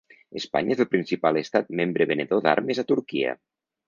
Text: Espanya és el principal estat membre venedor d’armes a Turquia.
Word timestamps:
Espanya 0.39 0.71
és 0.75 0.79
el 0.85 0.87
principal 0.93 1.37
estat 1.41 1.69
membre 1.79 2.07
venedor 2.13 2.41
d’armes 2.47 2.81
a 2.85 2.87
Turquia. 2.93 3.35